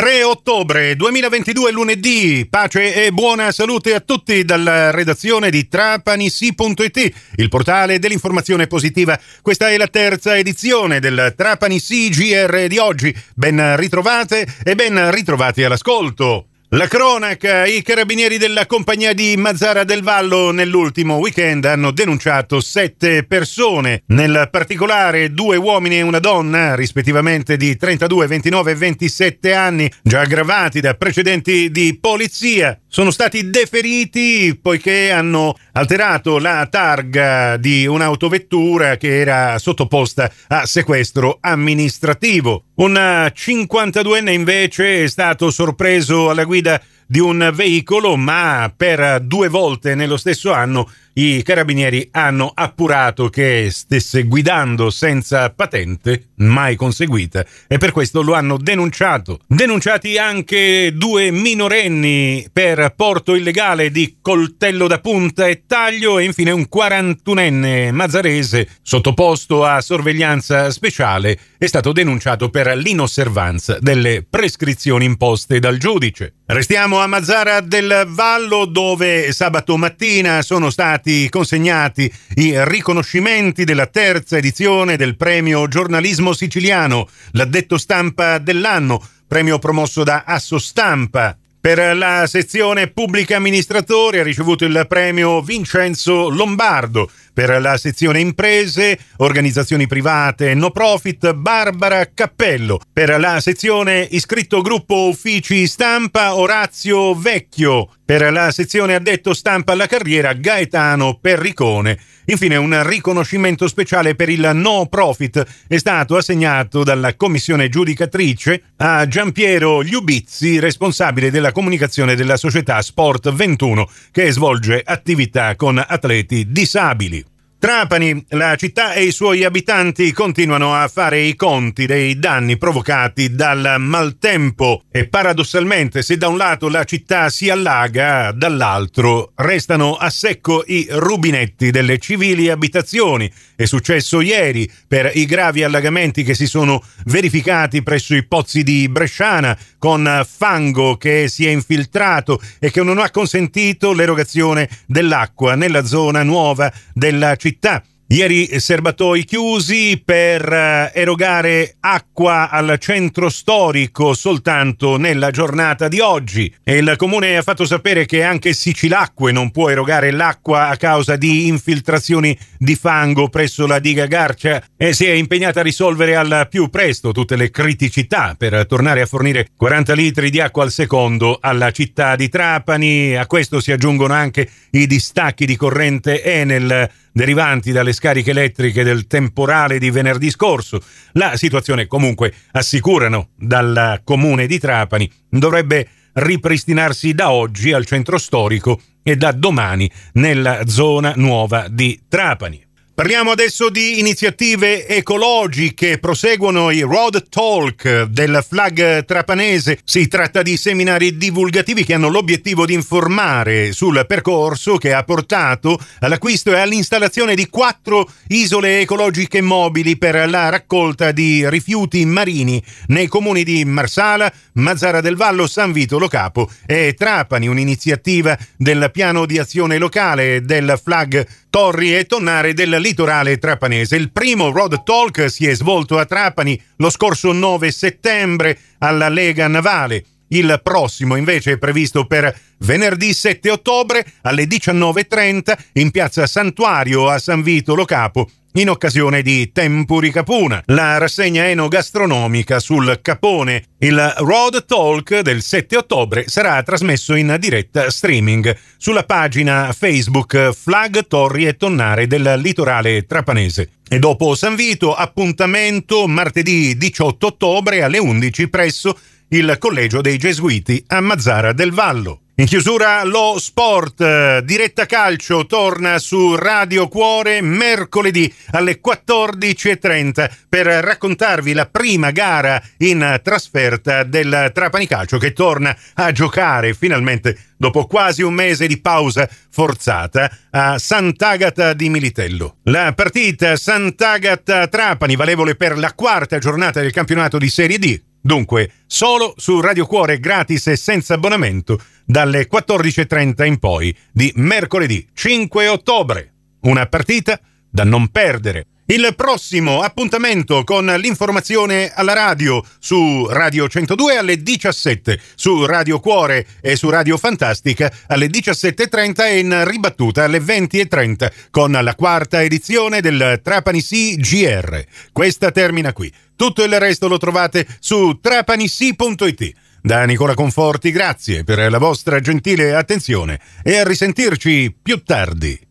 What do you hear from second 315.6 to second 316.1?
Radio